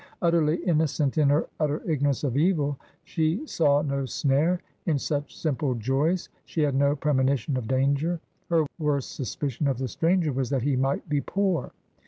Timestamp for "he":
10.63-10.75